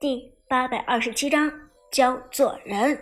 [0.00, 1.52] 第八百二十七章
[1.90, 2.96] 教做人。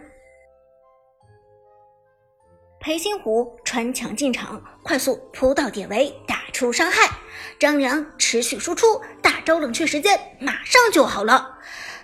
[2.80, 7.14] 裴擒虎穿墙进场，快速扑到典韦，打出伤害。
[7.58, 11.58] 张良持续输出大招，冷却时间马上就好了。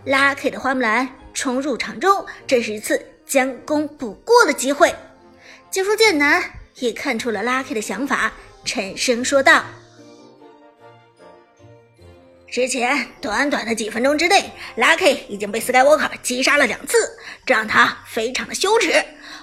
[0.04, 4.94] 拉 K 的花木兰冲入场中，这是一次将功补过的机会。
[5.70, 6.42] 解说剑南
[6.74, 8.30] 也看出了拉 K 的想法，
[8.66, 9.64] 沉声说道。
[12.52, 14.44] 之前短短的几分钟之内
[14.76, 16.98] ，Lucky 已经被 Skywalker 击杀了两次，
[17.46, 18.92] 这让他非常的羞耻。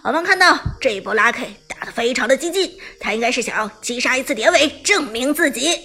[0.03, 5.75] 我们看到这一波 Lucky 打得非常的激进，他应该是想要击杀一次典韦，证明自己。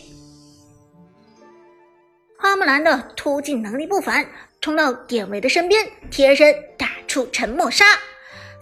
[2.39, 4.29] 花木兰的突进能力不凡，
[4.61, 7.87] 冲到典韦的身边，贴身打出沉默杀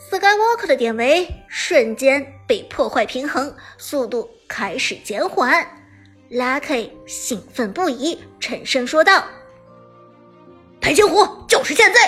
[0.08, 5.81] ，Skywalker 的典韦瞬间被破坏平衡，速度开始减缓。
[6.32, 9.22] Lucky 兴奋不已，沉声说道
[10.80, 12.00] ：“裴擒虎，就是现在！”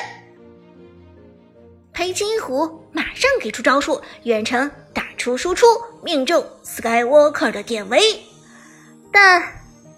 [1.92, 5.67] 裴擒虎马上给出招数，远程打出输出，
[6.02, 8.00] 命中 Skywalker 的典韦。
[9.12, 9.47] 但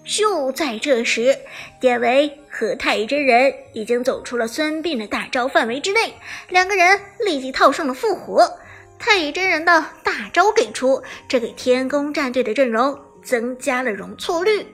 [0.03, 1.39] 就在这时，
[1.79, 6.13] 典韦和太乙真人已经走出了孙膑的大招范围之内，
[6.49, 8.59] 两个人立即套上了复活。
[8.99, 12.99] 太乙真人的大招给出，这给天宫战队的阵容。
[13.27, 14.65] 增加了容错率，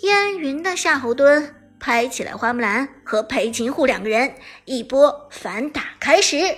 [0.00, 6.56] 烟云的夏侯惇拍起来花木兰和裴擒虎两个人，一波反打开始，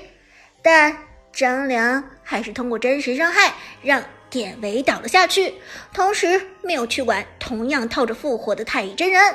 [0.62, 0.96] 但
[1.32, 4.00] 张良还是通过真实伤害让
[4.30, 5.54] 典韦倒了下去，
[5.92, 9.34] 同时没有去管同样套着复活的太乙真人，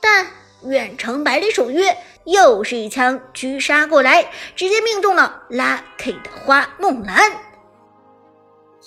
[0.00, 0.26] 但
[0.64, 7.30] 远程百里守约又是一枪狙杀过来，直接命中了拉 K 的花木兰。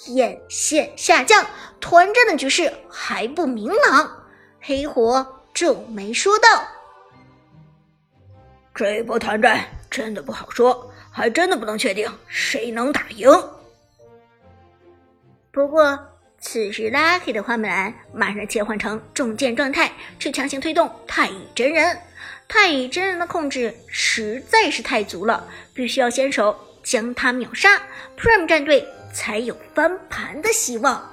[0.08, 1.46] 眼线下降，
[1.84, 4.24] 团战的局势还不明朗。
[4.62, 6.48] 黑火皱眉说道
[8.74, 13.30] ：“这一波团战真的不好说，还真的不能确定谁能打赢。”
[15.52, 16.00] 不过，
[16.40, 22.00] 此时 Lucky 的花木兰马上切换成重剑状态，去强行推动太乙真人。
[22.48, 27.70] 太乙真人的控制实在是太足了，必须要先手将他秒杀。
[28.18, 28.88] Prime 战队。
[29.14, 31.13] 才有翻盘的希望。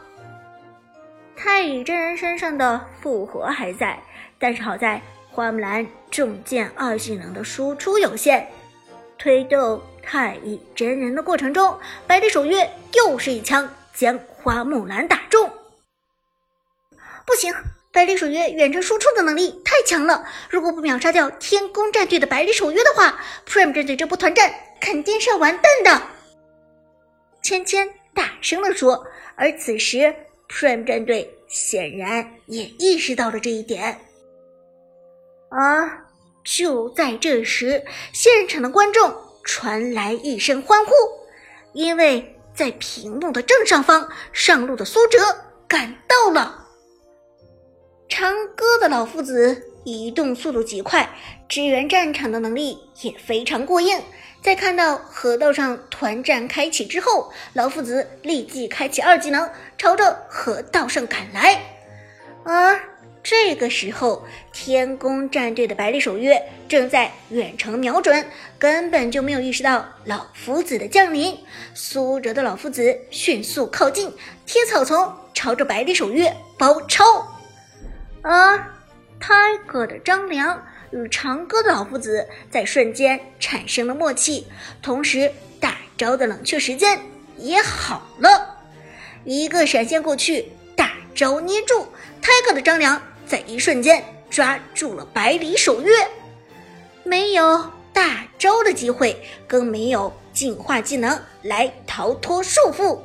[1.42, 3.98] 太乙真人身上的复活还在，
[4.38, 8.46] 但是好在花木兰重剑二技能的输出有限。
[9.16, 15.50] 推动太乙真人的过程中，百里守约又是一枪将花木兰打中。
[17.24, 17.54] 不行，
[17.90, 26.02] 百里守约远程输出的能力太强了，如果不秒杀掉天宫战队的百里守约的话，Prime 战队这波团战肯定是要完蛋的。
[27.40, 30.14] 芊芊大声地说，而此时
[30.50, 33.98] Prime 战队显然也意识到了这一点。
[35.48, 36.04] 而
[36.44, 40.92] 就在这时，现场的观众传来一声欢呼，
[41.72, 45.18] 因为在屏幕的正上方，上路的苏哲
[45.68, 46.66] 赶到了。
[48.08, 51.08] 长歌的老夫子移动速度极快，
[51.48, 53.98] 支援战场的能力也非常过硬。
[54.42, 61.60] 在看到河道上团战开启之后，老夫子立即开启二技能，朝着河道上赶来。
[62.42, 62.80] 而
[63.22, 68.26] 这个时候，天宫战队的百里守约正在远程瞄准，
[68.58, 71.38] 根本就没有意识到老夫子的降临。
[71.74, 74.10] 苏哲的老夫子迅速靠近，
[74.46, 77.04] 贴草丛，朝着百里守约包抄。
[78.22, 78.58] 而
[79.20, 80.64] Tiger 的张良。
[80.92, 84.46] 与长歌的老夫子在瞬间产生了默契，
[84.82, 87.00] 同时大招的冷却时间
[87.36, 88.58] 也好了。
[89.24, 91.86] 一个闪现过去，大招捏住
[92.22, 95.92] 泰克的张良，在一瞬间抓住了百里守约，
[97.04, 103.00] 没有大招的机会，更没有进化技能来逃脱束缚。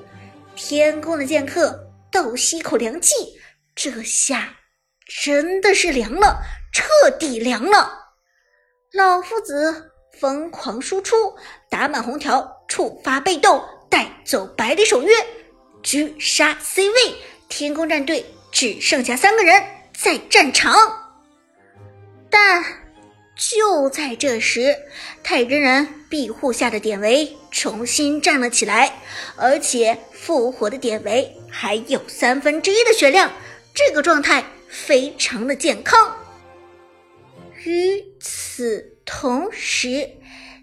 [0.55, 3.13] 天宫的剑客倒吸一口凉气，
[3.75, 4.55] 这下
[5.05, 6.41] 真的是凉了。
[6.75, 7.89] 彻底凉了，
[8.91, 11.33] 老夫子疯狂输出，
[11.69, 15.13] 打满红条，触发被动，带走百里守约，
[15.81, 17.15] 狙杀 C 位，
[17.47, 19.63] 天宫战队只剩下三个人
[19.97, 20.75] 在战场。
[22.29, 22.61] 但
[23.37, 24.75] 就在这时，
[25.23, 28.99] 太真人庇护下的典韦重新站了起来，
[29.37, 33.31] 而且复活的典韦还有三分之一的血量，
[33.73, 36.13] 这个状态非常的健康。
[37.65, 40.07] 与此同时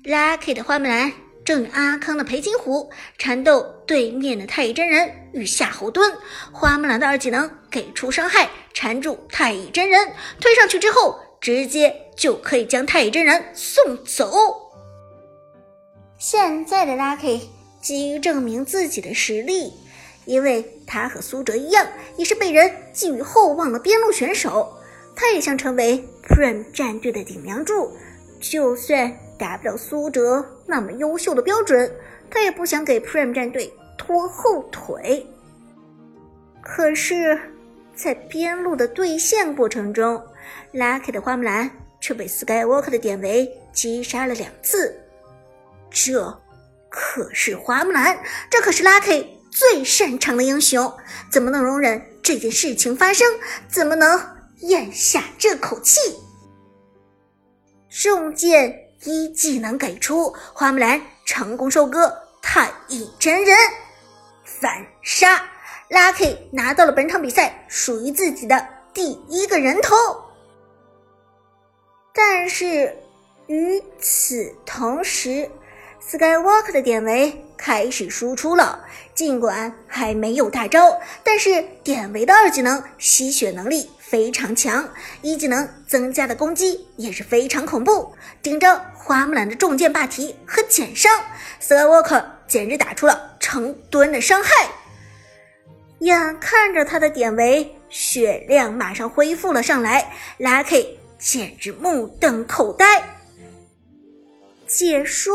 [0.04, 1.12] ，Lucky 的花木兰
[1.44, 6.14] 正与阿康的裴擒虎缠斗对面的太乙真人与夏侯惇。
[6.52, 14.70] 花木兰的二技能给出伤害，缠住太乙真人，推上去之后直接就可以将太乙真人送走。
[16.16, 17.40] 现在的 Lucky
[17.80, 19.72] 急于证明自己的实力，
[20.24, 21.84] 因为他和苏哲一样，
[22.16, 24.78] 也是被人寄予厚望的边路选手。
[25.14, 27.92] 他也想成为 Prime 战队的顶梁柱，
[28.40, 31.90] 就算达不了苏哲那么优秀的标准，
[32.30, 35.26] 他也不想给 Prime 战队拖后腿。
[36.60, 37.38] 可是，
[37.94, 40.20] 在边路的对线过程中
[40.72, 41.70] ，Lucky 的花木兰
[42.00, 44.96] 却被 Skywalker 的典韦击杀了两次。
[45.90, 46.40] 这
[46.88, 48.18] 可是花木兰，
[48.50, 50.92] 这可是 Lucky 最擅长的英雄，
[51.30, 53.26] 怎么能容忍这件事情发生？
[53.68, 54.20] 怎么能？
[54.62, 56.00] 咽下这口气，
[57.88, 63.56] 重剑一技能给出，花木兰成功收割太乙真人，
[64.44, 65.42] 反杀
[65.90, 69.96] ，Lucky 拿到了本场比赛属于自己的第一个人头。
[72.14, 72.96] 但是
[73.48, 75.50] 与此同时
[76.00, 83.90] ，Skywalker 的典韦开始输出了，尽管还没有大招，但是典韦的二技能吸血能力。
[84.12, 84.86] 非常强，
[85.22, 88.14] 一技能增加的攻击也是非常恐怖。
[88.42, 91.10] 顶着花木兰的重剑霸体和减伤
[91.62, 94.68] ，Skywalker 简直打出了成吨的伤害。
[96.00, 100.88] 眼看着他的典韦血量马上恢复了上来，Lucky
[101.18, 103.02] 简直目瞪口呆。
[104.66, 105.32] 解说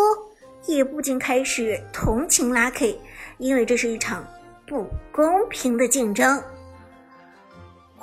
[0.67, 2.95] 也不禁开始同情 Lucky，
[3.39, 4.23] 因为这是一场
[4.67, 6.39] 不公平的竞争。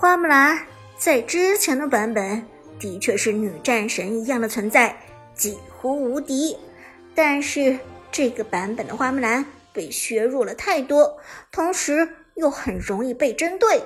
[0.04, 0.66] 花木兰
[0.98, 2.46] 在之前的版本
[2.78, 4.94] 的确是女战神一样的存在，
[5.34, 6.58] 几乎无敌。
[7.14, 7.78] 但是
[8.12, 11.18] 这个版本的花木兰被削弱了太多，
[11.50, 13.82] 同时又很容易被针对。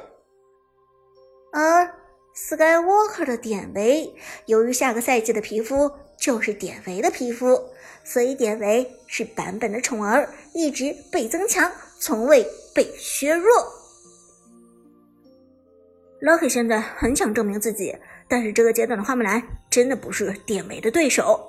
[1.53, 1.89] 而
[2.35, 4.13] Skywalker 的典韦，
[4.47, 5.89] 由于下个赛季的皮肤
[6.19, 7.63] 就是典韦的皮肤，
[8.03, 11.71] 所以典韦是版本的宠儿，一直被增强，
[12.01, 12.45] 从未
[12.75, 13.78] 被削弱。
[16.21, 21.41] Lucky 现在很想证明自己，但是这个阶段的花木兰真的不是典韦的对手。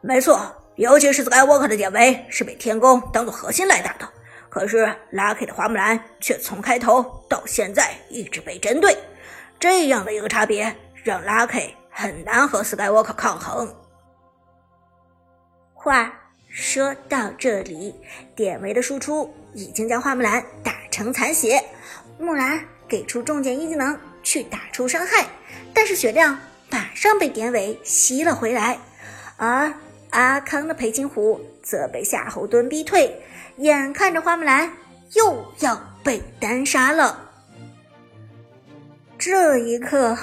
[0.00, 4.08] 没错，尤其是 Skywalker 的典韦是被天宫当做核心来打的，
[4.48, 8.96] 可是 Lucky 的花木兰却从开头到现在一直被针对，
[9.60, 10.74] 这样的一个差别
[11.04, 13.72] 让 Lucky 很难和 Skywalker 抗衡。
[15.72, 16.12] 话
[16.48, 17.94] 说到这里，
[18.34, 21.62] 典韦的输出已经将花木兰打成残血，
[22.18, 22.60] 木兰。
[22.90, 25.24] 给出重剑一技能去打出伤害，
[25.72, 26.36] 但是血量
[26.68, 28.78] 马上被典韦吸了回来，
[29.36, 29.72] 而
[30.10, 33.22] 阿康的裴擒虎则被夏侯惇逼退，
[33.58, 34.72] 眼看着花木兰
[35.14, 37.30] 又要被单杀了。
[39.16, 40.18] 这一刻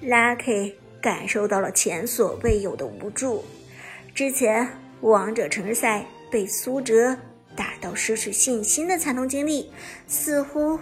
[0.00, 3.44] ，Lucky 感受到了前所未有的无助。
[4.14, 4.68] 之前
[5.00, 7.16] 王者城市赛被苏哲
[7.56, 9.72] 打到失去信心的惨痛经历，
[10.06, 10.78] 似乎。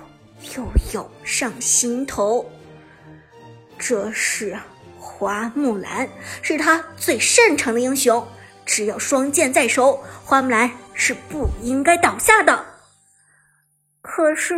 [0.57, 2.51] 又涌上心头。
[3.79, 4.59] 这是
[4.99, 6.09] 花木兰，
[6.43, 8.27] 是他最擅长的英雄。
[8.67, 12.67] 只要双剑在手，花木兰是不应该倒下的。
[14.03, 14.55] 可是，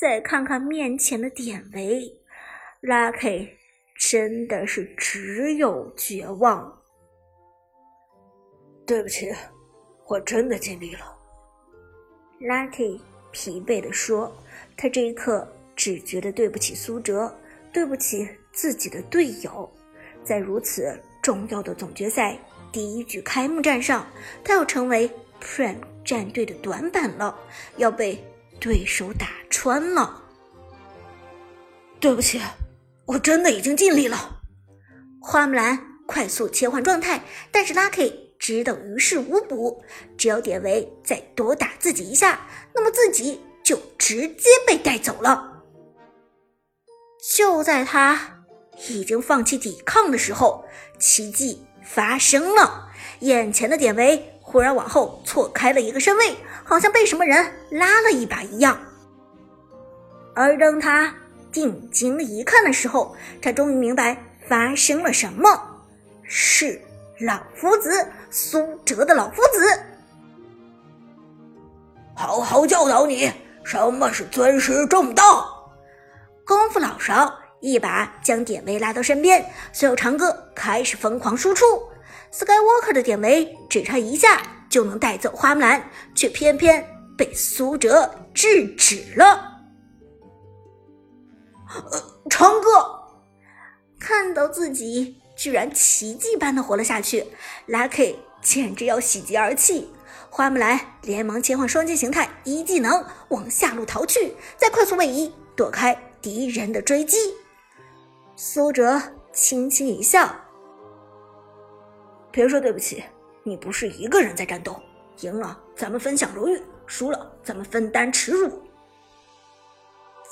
[0.00, 2.02] 再看看面前的典韦
[2.82, 3.50] ，Lucky
[3.98, 6.80] 真的是只有绝望。
[8.86, 9.32] 对不起，
[10.06, 11.16] 我真的尽力了。
[12.40, 14.34] Lucky 疲惫地说。
[14.76, 17.32] 他这一刻只觉得对不起苏哲，
[17.72, 19.72] 对不起自己的队友，
[20.22, 22.38] 在如此重要的总决赛
[22.72, 24.06] 第一局开幕战上，
[24.42, 27.38] 他要成为 Prime 战队的短板了，
[27.76, 28.22] 要被
[28.60, 30.22] 对手打穿了。
[32.00, 32.40] 对不起，
[33.06, 34.40] 我真的已经尽力了。
[35.20, 39.82] 花木兰快速切换状态，但是 Lucky 只等于事无补，
[40.18, 43.40] 只要典韦再多打自己一下，那么自己。
[43.64, 45.62] 就直接被带走了。
[47.34, 48.44] 就在他
[48.88, 50.64] 已经放弃抵抗的时候，
[50.98, 52.90] 奇迹发生了，
[53.20, 58.78] 眼前的典韦忽然往后错开了一个身位，好像被什么人拉了一把一样。
[60.34, 61.14] 而当他
[61.50, 65.48] 定睛一看的时候，他终于明白发生了什么，
[66.24, 66.78] 是
[67.20, 69.82] 老夫子苏哲的老夫子，
[72.14, 73.32] 好好教导你。
[73.64, 75.72] 什么是尊师重道？
[76.46, 81.64] 功夫老勺一把将典韦拉到身边，随后长歌开始疯狂输出。
[82.30, 89.52] Skywalker 的典韦只差一下就能带走花木兰，却偏偏被苏哲制止了。
[91.90, 92.68] 呃，长歌
[93.98, 97.24] 看到自己居然奇迹般的活了下去
[97.68, 99.88] ，Lucky 简直要喜极而泣。
[100.36, 107.16] 花木兰连忙切换双击形态，一技能往下路逃去，再快速位移躲开敌人的追击。
[108.34, 109.00] 苏哲
[109.32, 110.34] 轻轻一笑
[112.32, 113.04] ：“别说对不起，
[113.44, 114.74] 你不是一个人在战斗，
[115.20, 118.60] 赢了咱们分享荣誉，输了咱们分担耻辱。”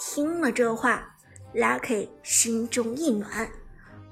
[0.01, 1.17] 听了这话
[1.55, 3.49] ，Lucky 心中一暖。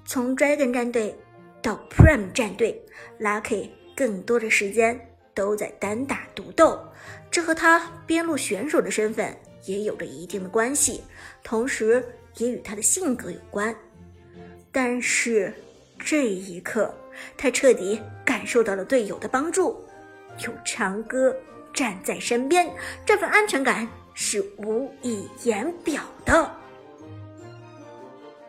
[0.05, 1.19] 从 Dragon 战队
[1.61, 2.81] 到 Prime 战队
[3.19, 5.09] ，Lucky 更多的时间。
[5.35, 6.79] 都在单打独斗，
[7.31, 11.03] 这和他边路选手的身份也有着一定的关系，
[11.43, 12.05] 同时
[12.37, 13.75] 也与他的性格有关。
[14.73, 15.53] 但是
[15.99, 16.95] 这一刻，
[17.37, 19.85] 他彻底感受到了队友的帮助，
[20.47, 21.35] 有长歌
[21.75, 22.71] 站在身边，
[23.05, 26.51] 这份安全感是无以言表的。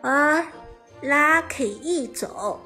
[0.00, 0.44] 而
[1.02, 2.60] Lucky 一走，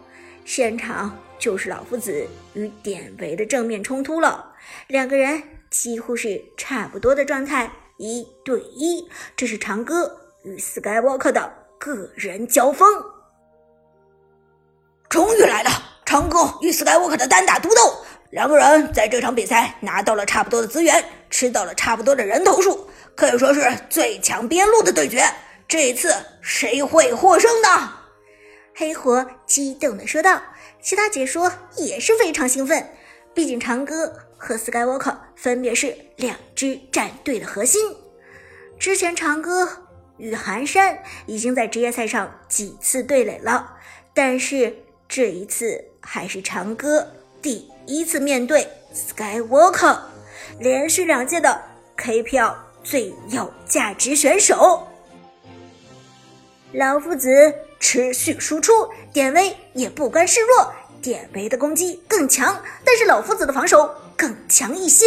[0.47, 1.15] 现场。
[1.39, 4.55] 就是老夫子与典韦的正面冲突了，
[4.87, 9.07] 两个人几乎是差不多的状态，一对一。
[9.37, 12.89] 这是长歌与 Skywalker 的个人交锋，
[15.11, 15.71] 终于来了！
[16.07, 25.23] 长歌与 Skywalker 的单打独斗，两个人在这场比赛拿到了差不多的资源，吃到了差不多的人头数，可以说是最强边路的对决。
[25.69, 27.93] 这一次谁会获胜呢？
[28.79, 30.43] 黑火激动地说道。
[30.83, 32.91] 其他解说也是非常兴奋，
[33.35, 37.97] 毕竟长歌和 Skywalker 分别是两支战队的核心。
[38.79, 39.69] 之前长歌
[40.19, 43.79] 与寒山已经在职业赛上几次对垒了，
[44.15, 44.77] 但是
[45.09, 47.05] 这一次还是长歌
[47.43, 49.99] 第一次面对 Skywalker，
[50.61, 51.61] 连续两届的
[51.97, 52.55] KPL
[52.85, 54.87] 最有价值选手。
[56.73, 57.53] 老夫子。
[57.87, 58.73] 持续输出，
[59.13, 60.73] 典韦也不甘示弱。
[61.01, 65.07] 典韦的攻击更强，但是老夫子的防守更强一些。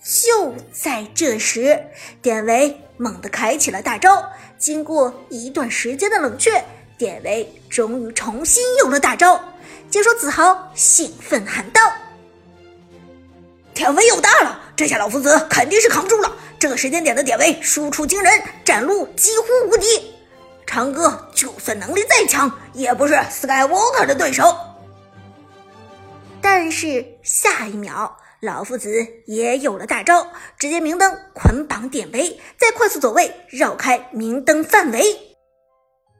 [0.00, 1.76] 就在这时，
[2.22, 4.24] 典韦猛地开启了大招。
[4.58, 6.64] 经过一段时间的冷却，
[6.96, 9.42] 典韦终于重新有了大招。
[9.90, 11.80] 解说子豪兴奋喊道
[13.74, 14.60] ：“典韦有大了！
[14.76, 16.32] 这下老夫子肯定是扛不住了。
[16.60, 19.84] 这个时间点的典韦输出惊人，战路几乎无敌。”
[20.66, 24.54] 长歌就算能力再强，也不是 Skywalker 的对手。
[26.42, 30.26] 但是下一秒，老夫子也有了大招，
[30.58, 35.02] 直接明灯捆绑典韦，再快速走位绕开明灯范围。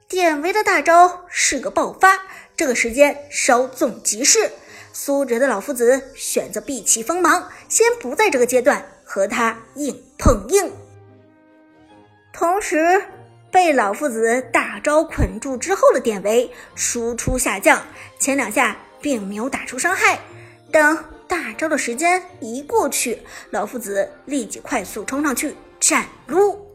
[0.08, 2.18] 典韦的大招是个爆发，
[2.56, 4.50] 这个时间稍纵即逝。
[4.92, 10.72] 苏哲的老夫子选择避其锋芒，先不在这个阶段和他硬碰硬，
[12.32, 13.02] 同时。
[13.56, 17.82] 被老夫子大招捆住之后的典韦输出下降，
[18.18, 20.20] 前两下并没有打出伤害。
[20.70, 26.70] 等大招的时间一过去，老夫子立即快速冲上去斩撸，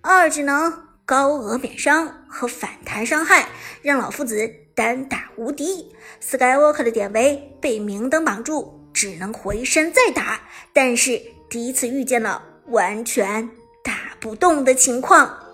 [0.00, 0.72] 二技能
[1.04, 3.46] 高额免伤和反弹伤害
[3.82, 5.94] 让老夫子单打无敌。
[6.22, 10.40] Skywalker 的典韦被明灯绑住，只能回身再打，
[10.72, 13.50] 但是第一次遇见了完全
[13.84, 15.44] 打不动的情况。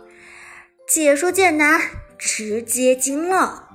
[0.87, 1.81] 解说剑南
[2.19, 3.69] 直接惊了，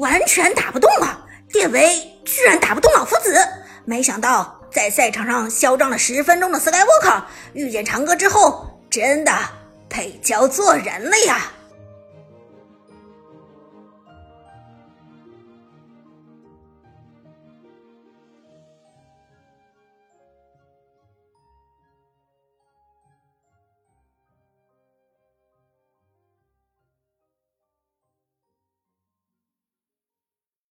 [0.00, 1.24] 完全打不动啊！
[1.52, 3.38] 典韦居然打不动老夫子，
[3.84, 7.22] 没想到在赛场上嚣张了十分钟的 Skywalker
[7.54, 9.32] 遇见长歌之后，真的
[9.88, 11.52] 配教做人了呀！